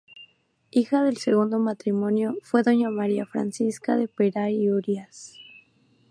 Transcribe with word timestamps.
Hija 0.71 1.03
del 1.03 1.17
segundo 1.17 1.59
matrimonio 1.59 2.33
fue 2.41 2.63
doña 2.63 2.89
María 2.89 3.27
Francisca 3.27 3.95
de 3.97 4.07
Perea 4.07 4.49
y 4.49 4.67
Urías. 4.71 5.37